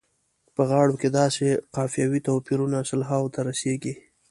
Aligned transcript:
په 0.55 0.61
غاړو 0.69 0.95
کې 1.01 1.09
داسې 1.19 1.45
قافیوي 1.75 2.19
توپیرونه 2.27 2.77
سلهاوو 2.89 3.31
ته 3.33 3.39
رسیږي. 3.49 3.93